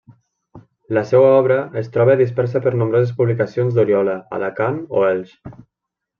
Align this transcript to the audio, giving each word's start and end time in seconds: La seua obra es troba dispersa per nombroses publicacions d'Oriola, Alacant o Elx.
La 0.97 1.03
seua 1.09 1.27
obra 1.41 1.57
es 1.81 1.91
troba 1.97 2.15
dispersa 2.21 2.63
per 2.65 2.73
nombroses 2.81 3.13
publicacions 3.21 3.77
d'Oriola, 3.77 4.17
Alacant 4.41 4.81
o 5.03 5.07
Elx. 5.13 5.39